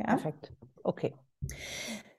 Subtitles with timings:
[0.00, 0.16] Ja?
[0.16, 0.52] Perfekt.
[0.82, 1.14] Okay.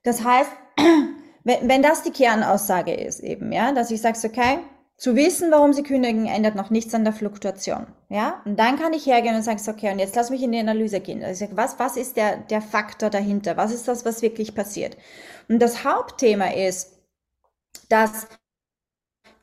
[0.03, 0.51] Das heißt,
[1.43, 4.59] wenn, wenn das die Kernaussage ist eben, ja, dass ich sage, okay,
[5.01, 7.87] zu wissen, warum sie kündigen, ändert noch nichts an der Fluktuation.
[8.09, 10.59] Ja, und dann kann ich hergehen und sagen, okay, und jetzt lass mich in die
[10.59, 11.23] Analyse gehen.
[11.23, 13.57] Also ich sage, was, was ist der, der Faktor dahinter?
[13.57, 14.95] Was ist das, was wirklich passiert?
[15.49, 16.99] Und das Hauptthema ist,
[17.89, 18.27] dass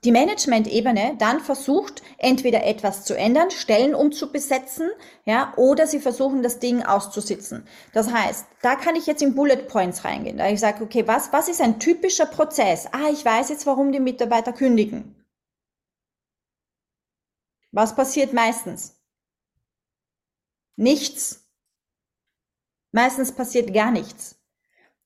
[0.05, 4.91] die Management-Ebene dann versucht, entweder etwas zu ändern, Stellen umzubesetzen,
[5.25, 7.67] ja, oder sie versuchen, das Ding auszusitzen.
[7.93, 10.39] Das heißt, da kann ich jetzt in Bullet Points reingehen.
[10.39, 12.87] Da ich sage, okay, was, was ist ein typischer Prozess?
[12.93, 15.17] Ah, ich weiß jetzt, warum die Mitarbeiter kündigen.
[17.73, 18.97] Was passiert meistens?
[20.77, 21.45] Nichts.
[22.93, 24.37] Meistens passiert gar nichts.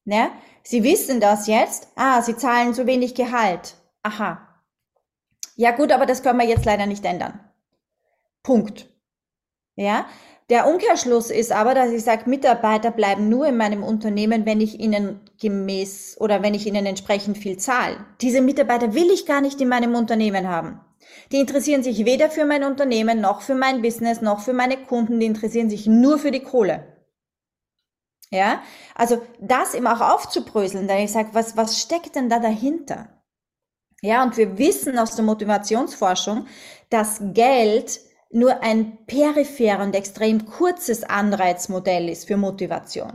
[0.05, 0.31] Ne?
[0.63, 1.89] Sie wissen das jetzt.
[1.97, 3.75] Ah, sie zahlen zu wenig Gehalt.
[4.03, 4.52] Aha.
[5.57, 7.41] Ja gut, aber das können wir jetzt leider nicht ändern.
[8.43, 8.89] Punkt.
[9.75, 10.07] Ja,
[10.51, 14.81] der Umkehrschluss ist aber, dass ich sage, Mitarbeiter bleiben nur in meinem Unternehmen, wenn ich
[14.81, 18.05] ihnen gemäß oder wenn ich ihnen entsprechend viel zahle.
[18.21, 20.81] Diese Mitarbeiter will ich gar nicht in meinem Unternehmen haben.
[21.31, 25.21] Die interessieren sich weder für mein Unternehmen, noch für mein Business, noch für meine Kunden,
[25.21, 26.87] die interessieren sich nur für die Kohle.
[28.31, 28.63] Ja,
[28.95, 33.22] also das eben auch aufzubröseln, da ich sage, was, was steckt denn da dahinter?
[34.05, 36.47] Ja, und wir wissen aus der Motivationsforschung,
[36.91, 38.01] dass Geld
[38.31, 43.13] nur ein peripher und extrem kurzes Anreizmodell ist für Motivation.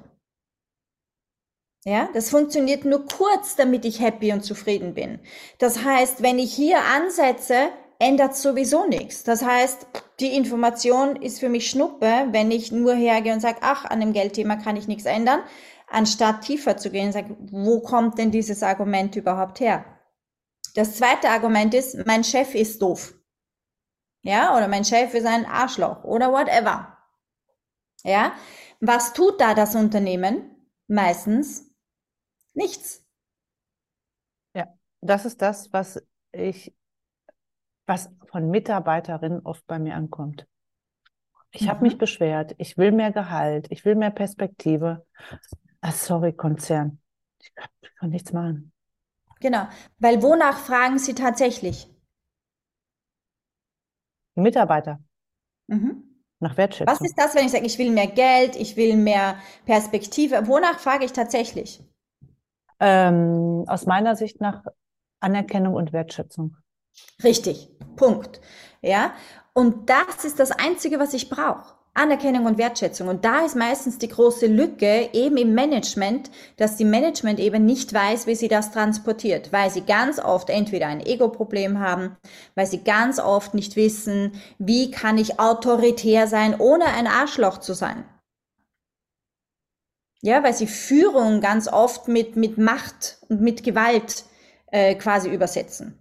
[1.85, 5.19] Ja, das funktioniert nur kurz, damit ich happy und zufrieden bin.
[5.58, 9.23] Das heißt, wenn ich hier ansetze, ändert sowieso nichts.
[9.23, 9.88] Das heißt,
[10.19, 14.13] die Information ist für mich Schnuppe, wenn ich nur hergehe und sage, ach, an dem
[14.13, 15.41] Geldthema kann ich nichts ändern,
[15.89, 19.97] anstatt tiefer zu gehen und sage, wo kommt denn dieses Argument überhaupt her?
[20.78, 23.16] Das zweite Argument ist, mein Chef ist doof.
[24.22, 26.95] Ja, oder mein Chef ist ein Arschloch oder whatever.
[28.03, 28.33] Ja,
[28.80, 30.55] was tut da das Unternehmen?
[30.88, 31.67] Meistens
[32.53, 33.03] Nichts.
[34.55, 34.67] Ja,
[35.02, 35.99] das ist das, was
[36.32, 36.76] ich,
[37.88, 40.48] was von Mitarbeiterinnen oft bei mir ankommt.
[41.52, 41.70] Ich mhm.
[41.70, 45.08] habe mich beschwert, ich will mehr Gehalt, ich will mehr Perspektive.
[45.82, 46.99] Ah, sorry, Konzern.
[47.39, 48.73] Ich kann, kann nichts machen.
[49.39, 49.67] Genau,
[49.99, 51.87] weil wonach fragen Sie tatsächlich?
[54.36, 54.99] Die Mitarbeiter.
[55.67, 56.03] Mhm.
[56.39, 56.93] Nach Wertschätzung.
[56.93, 60.47] Was ist das, wenn ich sage, ich will mehr Geld, ich will mehr Perspektive?
[60.47, 61.83] Wonach frage ich tatsächlich?
[62.80, 64.64] Ähm, aus meiner Sicht nach
[65.20, 66.55] Anerkennung und Wertschätzung.
[67.23, 67.71] Richtig.
[67.95, 68.39] Punkt.
[68.81, 69.14] Ja.
[69.53, 71.77] Und das ist das Einzige, was ich brauche.
[71.97, 73.08] Anerkennung und Wertschätzung.
[73.08, 77.93] Und da ist meistens die große Lücke eben im Management, dass die Management eben nicht
[77.93, 82.15] weiß, wie sie das transportiert, weil sie ganz oft entweder ein Ego-Problem haben,
[82.55, 87.73] weil sie ganz oft nicht wissen, wie kann ich autoritär sein, ohne ein Arschloch zu
[87.73, 88.05] sein.
[90.21, 94.25] Ja, weil sie Führung ganz oft mit, mit Macht und mit Gewalt
[94.71, 95.97] äh, quasi übersetzen.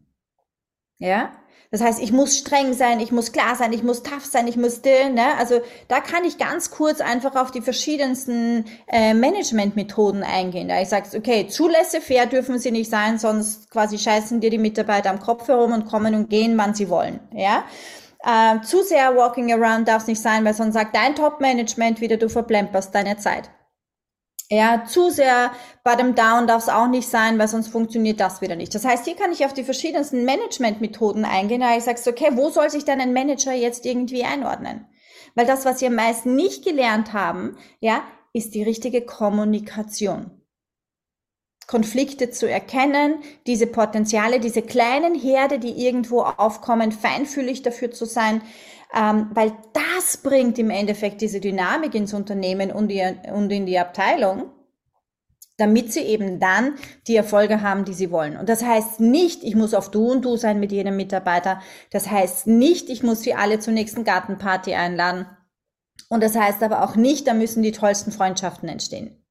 [0.98, 1.32] Ja,
[1.70, 4.56] das heißt, ich muss streng sein, ich muss klar sein, ich muss tough sein, ich
[4.56, 5.36] muss, ne?
[5.38, 10.68] Also da kann ich ganz kurz einfach auf die verschiedensten äh, Managementmethoden eingehen.
[10.68, 14.58] Da ich sage, okay, Zulässe fair dürfen sie nicht sein, sonst quasi scheißen dir die
[14.58, 17.20] Mitarbeiter am Kopf herum und kommen und gehen, wann sie wollen.
[17.32, 17.64] Ja.
[18.24, 22.16] Äh, zu sehr walking around darf es nicht sein, weil sonst sagt dein Top-Management wieder,
[22.16, 23.50] du verplemperst deine Zeit.
[24.48, 25.50] Ja, zu sehr
[25.82, 28.74] bottom down darf es auch nicht sein, weil sonst funktioniert das wieder nicht.
[28.74, 32.50] Das heißt, hier kann ich auf die verschiedensten Management-Methoden eingehen, da ich sage, okay, wo
[32.50, 34.86] soll sich denn ein Manager jetzt irgendwie einordnen?
[35.34, 38.02] Weil das, was wir meist nicht gelernt haben, ja,
[38.32, 40.30] ist die richtige Kommunikation.
[41.66, 43.16] Konflikte zu erkennen,
[43.48, 48.42] diese Potenziale, diese kleinen Herde, die irgendwo aufkommen, feinfühlig dafür zu sein,
[48.94, 53.02] ähm, weil das bringt im Endeffekt diese Dynamik ins Unternehmen und, die,
[53.32, 54.50] und in die Abteilung,
[55.56, 56.76] damit sie eben dann
[57.06, 58.36] die Erfolge haben, die sie wollen.
[58.36, 61.60] Und das heißt nicht, ich muss auf Du und Du sein mit jedem Mitarbeiter.
[61.90, 65.26] Das heißt nicht, ich muss sie alle zur nächsten Gartenparty einladen.
[66.08, 69.22] Und das heißt aber auch nicht, da müssen die tollsten Freundschaften entstehen.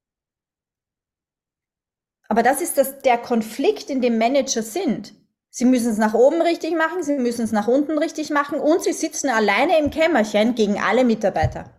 [2.27, 5.13] Aber das ist das, der Konflikt, in dem Manager sind.
[5.57, 8.83] Sie müssen es nach oben richtig machen, sie müssen es nach unten richtig machen und
[8.83, 11.71] sie sitzen alleine im Kämmerchen gegen alle Mitarbeiter.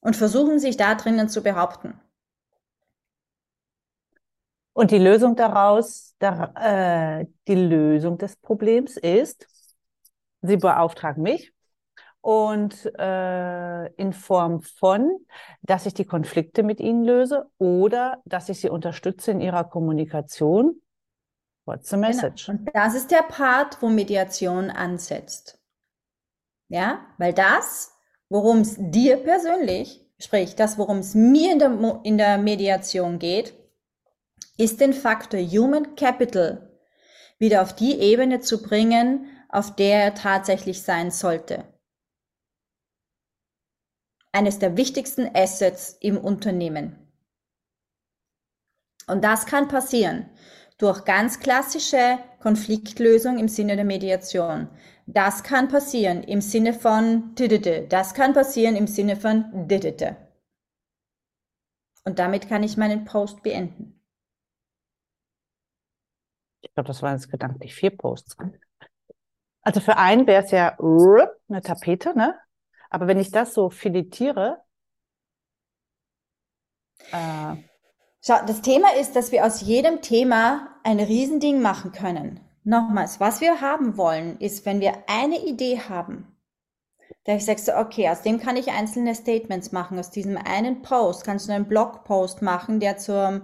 [0.00, 2.00] Und versuchen sich da drinnen zu behaupten.
[4.72, 9.46] Und die Lösung daraus, der, äh, die Lösung des Problems ist,
[10.40, 11.52] Sie beauftragen mich
[12.22, 15.18] und äh, in Form von,
[15.60, 20.80] dass ich die Konflikte mit Ihnen löse oder dass ich Sie unterstütze in Ihrer Kommunikation
[21.64, 22.08] What's the genau.
[22.08, 22.46] message?
[22.46, 22.58] Genau.
[22.58, 25.58] Und das ist der Part, wo Mediation ansetzt.
[26.68, 27.92] Ja, weil das,
[28.28, 33.54] worum es dir persönlich sprich das, worum es mir in der, in der Mediation geht,
[34.56, 36.70] ist den Faktor Human Capital
[37.38, 41.64] wieder auf die Ebene zu bringen, auf der er tatsächlich sein sollte.
[44.32, 47.12] Eines der wichtigsten Assets im Unternehmen.
[49.06, 50.30] Und das kann passieren
[50.78, 54.68] durch ganz klassische Konfliktlösung im Sinne der Mediation.
[55.06, 57.34] Das kann passieren im Sinne von
[57.88, 59.68] das kann passieren im Sinne von
[62.04, 64.00] und damit kann ich meinen Post beenden.
[66.60, 68.36] Ich glaube, das waren jetzt gedanklich vier Posts.
[69.62, 70.76] Also für einen wäre es ja
[71.48, 72.38] eine Tapete, ne?
[72.90, 74.62] Aber wenn ich das so filetiere,
[77.10, 77.56] äh,
[78.26, 82.40] Schau, das Thema ist, dass wir aus jedem Thema ein Riesending machen können.
[82.62, 86.34] Nochmals, was wir haben wollen, ist, wenn wir eine Idee haben,
[87.24, 89.98] da ich sagst du, okay, aus dem kann ich einzelne Statements machen.
[89.98, 93.42] Aus diesem einen Post kannst du einen Blogpost machen, der zum,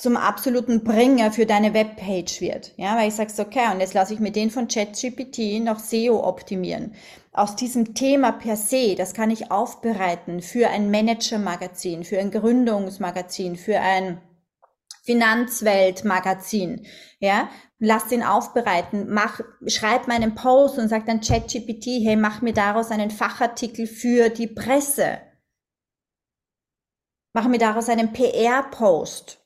[0.00, 2.72] zum absoluten Bringer für deine Webpage wird.
[2.78, 6.26] Ja, weil ich sagst, okay, und jetzt lasse ich mir den von ChatGPT noch SEO
[6.26, 6.94] optimieren.
[7.32, 13.56] Aus diesem Thema per se, das kann ich aufbereiten für ein Manager-Magazin, für ein Gründungsmagazin,
[13.56, 14.22] für ein
[15.02, 16.86] Finanzwelt-Magazin,
[17.18, 22.54] ja, lass den aufbereiten, mach, schreib meinen Post und sag dann ChatGPT, hey, mach mir
[22.54, 25.18] daraus einen Fachartikel für die Presse.
[27.34, 29.39] Mach mir daraus einen PR-Post.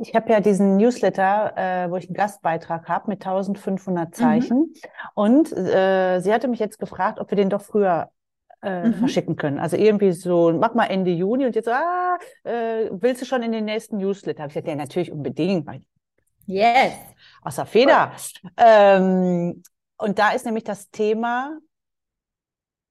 [0.00, 4.58] Ich habe ja diesen Newsletter, äh, wo ich einen Gastbeitrag habe mit 1500 Zeichen.
[4.58, 4.74] Mhm.
[5.14, 8.10] Und äh, sie hatte mich jetzt gefragt, ob wir den doch früher
[8.62, 8.94] äh, mhm.
[8.94, 9.58] verschicken können.
[9.58, 13.52] Also irgendwie so, mach mal Ende Juni und jetzt, ah, äh, willst du schon in
[13.52, 14.42] den nächsten Newsletter?
[14.42, 15.66] Hab ich gesagt, ja, natürlich unbedingt.
[16.46, 16.94] Yes.
[17.42, 18.12] Außer Feder.
[18.56, 19.62] Ähm,
[19.96, 21.58] und da ist nämlich das Thema,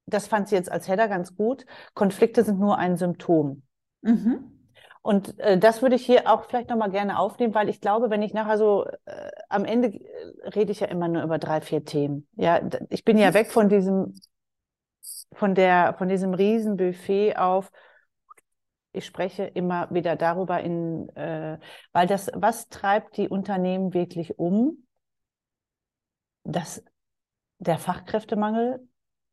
[0.05, 3.63] das fand sie jetzt als Header ganz gut, Konflikte sind nur ein Symptom.
[4.01, 4.56] Mhm.
[5.07, 8.21] Und äh, das würde ich hier auch vielleicht nochmal gerne aufnehmen, weil ich glaube, wenn
[8.21, 11.85] ich nachher so äh, am Ende äh, rede ich ja immer nur über drei, vier
[11.85, 12.27] Themen.
[12.35, 12.59] Ja,
[12.89, 14.15] ich bin ja weg von diesem,
[15.31, 17.71] von der, von diesem Riesenbuffet auf,
[18.91, 21.57] ich spreche immer wieder darüber in, äh,
[21.93, 24.83] weil das, was treibt die Unternehmen wirklich um?
[26.43, 26.83] dass
[27.59, 28.85] der Fachkräftemangel,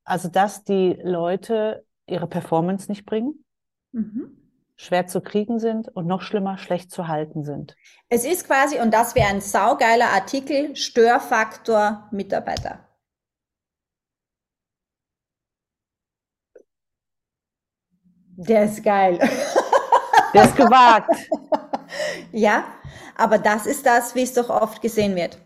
[0.04, 3.44] also dass die Leute ihre Performance nicht bringen,
[3.90, 4.44] mhm.
[4.76, 7.76] Schwer zu kriegen sind und noch schlimmer, schlecht zu halten sind.
[8.08, 12.80] Es ist quasi, und das wäre ein saugeiler Artikel, Störfaktor Mitarbeiter.
[18.36, 19.18] Der ist geil.
[20.32, 21.08] Der ist gewagt.
[22.32, 22.64] ja,
[23.16, 25.38] aber das ist das, wie es doch oft gesehen wird.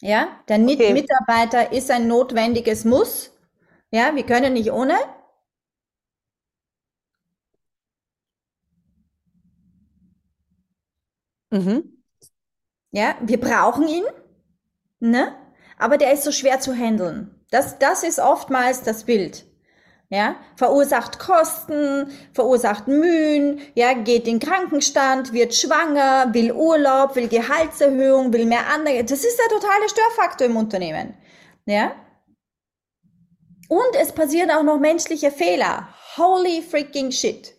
[0.00, 0.92] Ja, der okay.
[0.92, 3.30] Mitarbeiter ist ein notwendiges Muss.
[3.92, 4.96] Ja, wir können nicht ohne.
[11.52, 12.02] Mhm.
[12.90, 14.04] Ja, wir brauchen ihn,
[14.98, 15.36] ne?
[15.78, 17.44] Aber der ist so schwer zu handeln.
[17.50, 19.44] Das, das ist oftmals das Bild
[20.12, 28.30] ja, verursacht Kosten, verursacht Mühen, ja, geht in Krankenstand, wird schwanger, will Urlaub, will Gehaltserhöhung,
[28.34, 29.04] will mehr andere.
[29.04, 31.14] Das ist der totale Störfaktor im Unternehmen,
[31.64, 31.92] ja.
[33.70, 35.88] Und es passieren auch noch menschliche Fehler.
[36.18, 37.54] Holy freaking shit.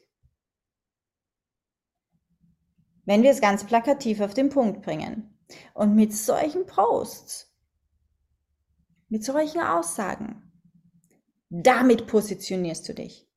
[3.06, 5.38] Wenn wir es ganz plakativ auf den Punkt bringen.
[5.74, 7.54] Und mit solchen Posts,
[9.10, 10.52] mit solchen Aussagen,
[11.50, 13.30] damit positionierst du dich.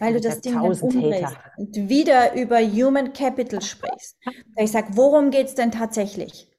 [0.00, 4.16] Weil du das Ding dann umdrehst und wieder über Human Capital sprichst.
[4.56, 6.50] Ich sage, worum geht's denn tatsächlich?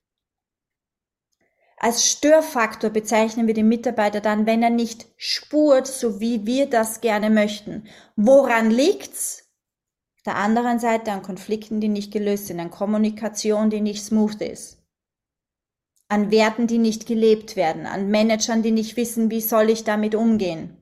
[1.82, 7.02] Als Störfaktor bezeichnen wir den Mitarbeiter dann, wenn er nicht spurt, so wie wir das
[7.02, 7.88] gerne möchten.
[8.16, 9.49] Woran liegt's?
[10.20, 14.42] Auf der anderen Seite an Konflikten, die nicht gelöst sind, an Kommunikation, die nicht smooth
[14.42, 14.80] ist
[16.10, 20.16] an Werten, die nicht gelebt werden, an Managern, die nicht wissen, wie soll ich damit
[20.16, 20.76] umgehen,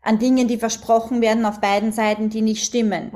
[0.00, 3.10] an Dingen, die versprochen werden auf beiden Seiten, die nicht stimmen.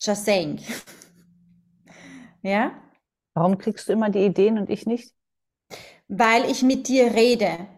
[0.00, 0.60] Just saying.
[2.42, 2.72] ja?
[3.34, 5.14] Warum kriegst du immer die Ideen und ich nicht?
[6.08, 7.68] Weil ich mit dir rede.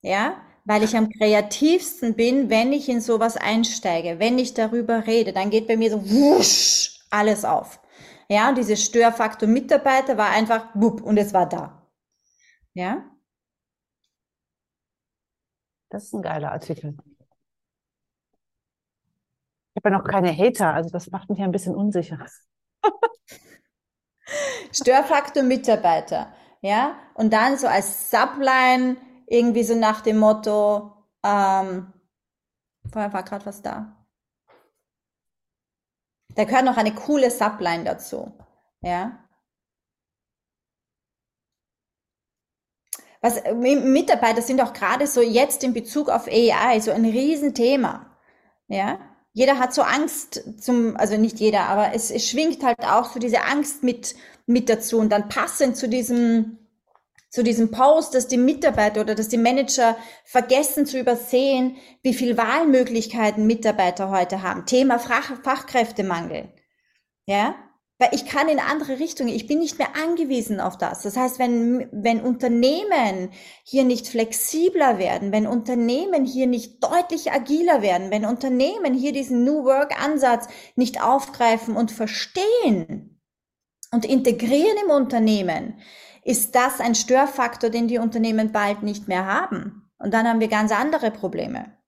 [0.00, 0.42] Ja?
[0.68, 5.48] Weil ich am kreativsten bin, wenn ich in sowas einsteige, wenn ich darüber rede, dann
[5.48, 7.80] geht bei mir so wusch alles auf.
[8.28, 11.88] Ja, und dieses Störfaktor Mitarbeiter war einfach wupp und es war da.
[12.74, 13.02] Ja.
[15.88, 16.96] Das ist ein geiler Artikel.
[19.74, 22.18] Ich habe ja noch keine Hater, also das macht mich ein bisschen unsicher.
[24.72, 28.98] Störfaktor Mitarbeiter, ja, und dann so als Subline
[29.28, 30.92] irgendwie so nach dem Motto,
[31.24, 31.92] ähm,
[32.90, 33.94] vorher war gerade was da.
[36.34, 38.32] Da gehört noch eine coole Subline dazu.
[38.80, 39.18] Ja.
[43.20, 48.06] Was äh, Mitarbeiter sind auch gerade so jetzt in Bezug auf AI so ein Riesenthema.
[48.68, 49.00] Ja.
[49.32, 53.20] Jeder hat so Angst zum, also nicht jeder, aber es, es schwingt halt auch so
[53.20, 54.14] diese Angst mit,
[54.46, 56.58] mit dazu und dann passend zu diesem,
[57.30, 62.36] zu diesem Post, dass die Mitarbeiter oder dass die Manager vergessen zu übersehen, wie viel
[62.36, 64.66] Wahlmöglichkeiten Mitarbeiter heute haben.
[64.66, 66.48] Thema Fach, Fachkräftemangel.
[67.26, 67.54] Ja,
[68.00, 71.02] weil ich kann in andere Richtungen, ich bin nicht mehr angewiesen auf das.
[71.02, 73.30] Das heißt, wenn, wenn Unternehmen
[73.64, 79.42] hier nicht flexibler werden, wenn Unternehmen hier nicht deutlich agiler werden, wenn Unternehmen hier diesen
[79.42, 83.20] New Work Ansatz nicht aufgreifen und verstehen
[83.90, 85.80] und integrieren im Unternehmen,
[86.28, 89.90] ist das ein Störfaktor, den die Unternehmen bald nicht mehr haben.
[89.98, 91.78] Und dann haben wir ganz andere Probleme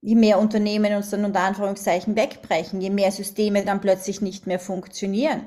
[0.00, 4.60] je mehr Unternehmen uns dann unter Anführungszeichen wegbrechen, je mehr Systeme dann plötzlich nicht mehr
[4.60, 5.46] funktionieren.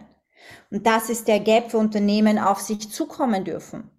[0.70, 3.90] Und das ist der Gap, wo Unternehmen auf sich zukommen dürfen.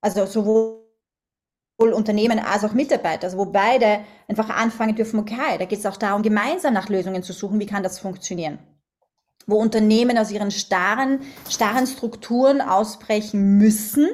[0.00, 0.82] Also sowohl
[1.78, 5.96] Unternehmen als auch Mitarbeiter, also wo beide einfach anfangen dürfen, okay, da geht es auch
[5.96, 8.58] darum, gemeinsam nach Lösungen zu suchen, wie kann das funktionieren.
[9.46, 14.08] Wo Unternehmen aus ihren starren, starren Strukturen ausbrechen müssen,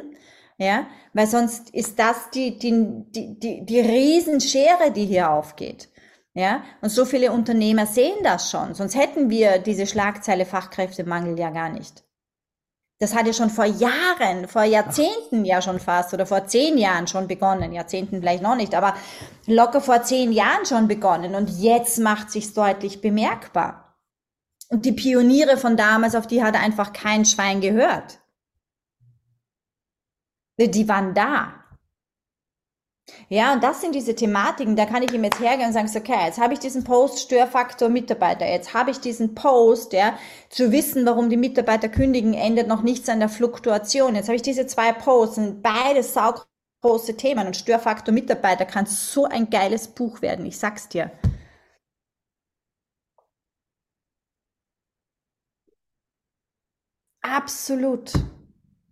[0.58, 5.88] ja, weil sonst ist das die, die, die, die, die Riesenschere, die hier aufgeht.
[6.34, 11.50] Ja, und so viele Unternehmer sehen das schon, sonst hätten wir diese Schlagzeile Fachkräftemangel ja
[11.50, 12.04] gar nicht.
[13.00, 17.06] Das hat ja schon vor Jahren, vor Jahrzehnten ja schon fast oder vor zehn Jahren
[17.06, 17.72] schon begonnen.
[17.72, 18.94] Jahrzehnten vielleicht noch nicht, aber
[19.46, 21.36] locker vor zehn Jahren schon begonnen.
[21.36, 23.87] Und jetzt macht sich's deutlich bemerkbar.
[24.68, 28.20] Und die Pioniere von damals, auf die hat einfach kein Schwein gehört.
[30.58, 31.58] Die waren da.
[33.28, 36.26] Ja, und das sind diese Thematiken, da kann ich ihm jetzt hergehen und sagen, okay,
[36.26, 40.18] jetzt habe ich diesen Post Störfaktor Mitarbeiter, jetzt habe ich diesen Post, ja,
[40.50, 44.14] zu wissen, warum die Mitarbeiter kündigen, ändert noch nichts an der Fluktuation.
[44.14, 49.24] Jetzt habe ich diese zwei Posts und beide saugroße Themen und Störfaktor Mitarbeiter kann so
[49.24, 51.10] ein geiles Buch werden, ich sag's dir.
[57.34, 58.12] Absolut.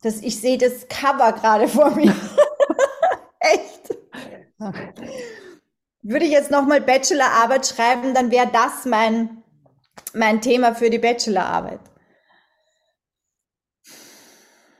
[0.02, 2.14] Das, ich sehe das Cover gerade vor mir.
[3.40, 3.96] Echt.
[6.02, 9.42] Würde ich jetzt nochmal Bachelorarbeit schreiben, dann wäre das mein,
[10.14, 11.80] mein Thema für die Bachelorarbeit.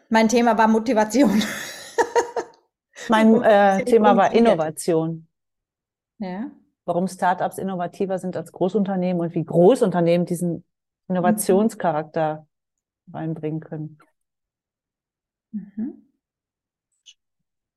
[0.09, 1.43] Mein Thema war Motivation.
[3.09, 5.29] Mein äh, Thema war Innovation.
[6.19, 6.51] Ja.
[6.85, 10.65] Warum Startups innovativer sind als Großunternehmen und wie Großunternehmen diesen
[11.09, 12.46] Innovationscharakter.
[13.13, 13.99] Reinbringen können.
[15.53, 16.03] Mhm.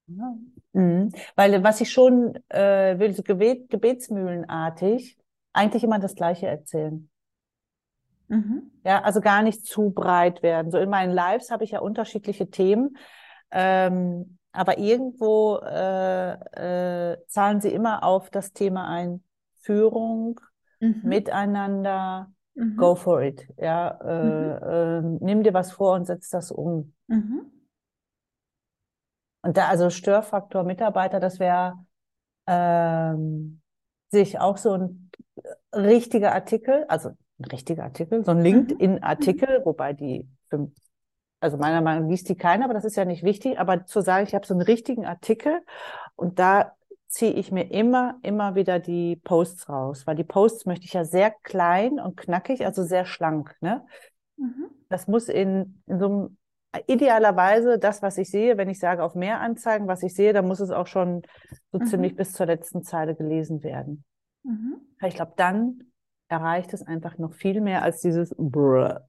[0.08, 0.36] Ja.
[0.74, 1.12] Mhm.
[1.36, 5.18] Weil was ich schon äh, will, so Gebet, gebetsmühlenartig,
[5.54, 7.10] eigentlich immer das Gleiche erzählen.
[8.28, 8.72] Mhm.
[8.84, 10.72] Ja, also gar nicht zu breit werden.
[10.72, 12.98] So in meinen Lives habe ich ja unterschiedliche Themen,
[13.52, 19.24] ähm, aber irgendwo äh, äh, zahlen sie immer auf das Thema ein.
[19.60, 20.40] Führung,
[20.80, 21.02] mhm.
[21.04, 22.78] Miteinander, mhm.
[22.78, 23.48] go for it.
[23.58, 25.18] Ja, äh, mhm.
[25.22, 26.94] äh, nimm dir was vor und setz das um.
[27.08, 27.52] Mhm.
[29.42, 31.86] Und da, also Störfaktor Mitarbeiter, das wäre
[32.46, 33.62] ähm,
[34.12, 35.12] sich auch so ein
[35.74, 39.66] richtiger Artikel, also ein richtiger Artikel, so ein LinkedIn-Artikel, mhm.
[39.66, 40.28] wobei die,
[41.40, 44.02] also meiner Meinung nach liest die keiner, aber das ist ja nicht wichtig, aber zu
[44.02, 45.62] sagen, ich habe so einen richtigen Artikel
[46.16, 46.74] und da
[47.10, 51.04] ziehe ich mir immer, immer wieder die Posts raus, weil die Posts möchte ich ja
[51.04, 53.56] sehr klein und knackig, also sehr schlank.
[53.62, 53.84] Ne?
[54.38, 54.70] Mhm.
[54.90, 56.38] Das muss in, in so einem
[56.86, 60.48] idealerweise das, was ich sehe, wenn ich sage auf mehr Anzeigen, was ich sehe, dann
[60.48, 61.24] muss es auch schon
[61.72, 61.86] so mhm.
[61.88, 64.04] ziemlich bis zur letzten Zeile gelesen werden.
[64.44, 64.76] Mhm.
[65.04, 65.92] Ich glaube, dann
[66.28, 69.09] erreicht es einfach noch viel mehr als dieses Brr.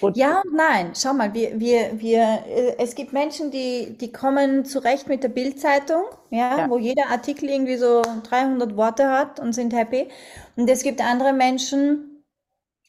[0.00, 0.92] Und ja und nein.
[0.94, 5.28] Schau mal, wir, wir, wir, äh, es gibt Menschen, die, die kommen zurecht mit der
[5.28, 10.08] Bildzeitung, ja, ja, wo jeder Artikel irgendwie so 300 Worte hat und sind happy.
[10.56, 12.24] Und es gibt andere Menschen,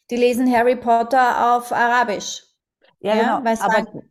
[0.09, 2.43] die lesen Harry Potter auf Arabisch
[3.01, 3.37] ja, ja genau.
[3.37, 4.09] Aber sagen,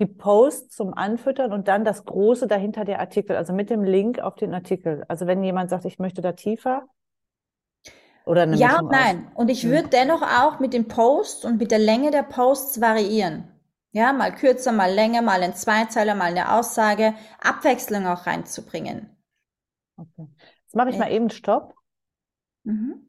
[0.00, 4.20] die Posts zum Anfüttern und dann das Große dahinter der Artikel, also mit dem Link
[4.20, 5.04] auf den Artikel.
[5.08, 6.86] Also wenn jemand sagt, ich möchte da tiefer.
[8.28, 9.26] Oder eine ja und nein.
[9.34, 9.70] Und ich hm.
[9.70, 13.48] würde dennoch auch mit den Posts und mit der Länge der Posts variieren.
[13.92, 19.16] Ja, mal kürzer, mal länger, mal ein Zweizeiler, mal eine Aussage, Abwechslung auch reinzubringen.
[19.96, 20.28] Okay.
[20.62, 21.74] Jetzt mache ich mal eben Stopp.
[22.64, 23.07] Mhm.